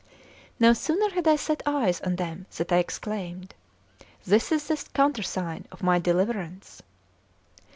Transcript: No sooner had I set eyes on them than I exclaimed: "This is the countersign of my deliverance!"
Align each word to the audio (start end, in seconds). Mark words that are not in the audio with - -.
No 0.59 0.73
sooner 0.73 1.11
had 1.13 1.27
I 1.27 1.35
set 1.35 1.61
eyes 1.63 2.01
on 2.01 2.15
them 2.15 2.47
than 2.57 2.65
I 2.71 2.77
exclaimed: 2.77 3.53
"This 4.25 4.51
is 4.51 4.67
the 4.67 4.83
countersign 4.95 5.67
of 5.71 5.83
my 5.83 5.99
deliverance!" 5.99 6.81